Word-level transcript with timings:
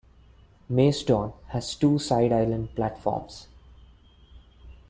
Macedon 0.67 1.31
has 1.49 1.75
two 1.75 1.99
side 1.99 2.31
island 2.33 2.73
platforms. 2.73 3.47